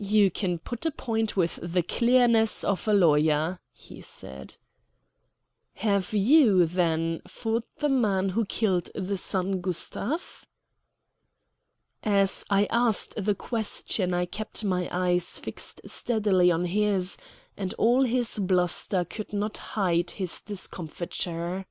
"You 0.00 0.30
can 0.30 0.58
put 0.60 0.86
a 0.86 0.90
point 0.90 1.36
with 1.36 1.58
the 1.62 1.82
clearness 1.82 2.64
of 2.64 2.88
a 2.88 2.94
lawyer," 2.94 3.60
he 3.74 4.00
said. 4.00 4.56
"Have 5.74 6.14
you, 6.14 6.64
then, 6.64 7.20
fought 7.28 7.66
the 7.76 7.90
man 7.90 8.30
who 8.30 8.46
killed 8.46 8.88
the 8.94 9.18
son 9.18 9.60
Gustav?" 9.60 10.46
As 12.02 12.46
I 12.48 12.64
asked 12.70 13.12
the 13.22 13.34
question 13.34 14.14
I 14.14 14.24
kept 14.24 14.64
my 14.64 14.88
eyes 14.90 15.38
fixed 15.38 15.82
steadily 15.84 16.50
on 16.50 16.64
his, 16.64 17.18
and 17.54 17.74
all 17.74 18.04
his 18.04 18.38
bluster 18.38 19.04
could 19.04 19.34
not 19.34 19.58
hide 19.58 20.12
his 20.12 20.40
discomfiture. 20.40 21.66